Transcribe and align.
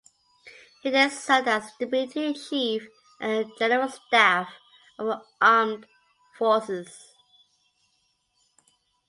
He 0.81 0.89
then 0.89 1.11
served 1.11 1.47
as 1.47 1.73
Deputy 1.77 2.33
Chief 2.33 2.81
of 3.19 3.49
the 3.49 3.55
General 3.59 3.87
Staff 3.87 4.51
of 4.97 5.05
the 5.05 5.21
Armed 5.39 5.85
Forces. 6.39 7.13